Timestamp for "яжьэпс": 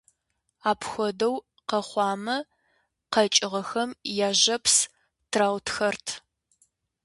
4.27-4.75